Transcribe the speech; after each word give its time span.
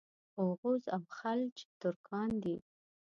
اوغوز 0.41 0.83
او 0.95 1.01
خَلَج 1.17 1.55
ترکان 1.79 2.29
دي. 2.43 2.55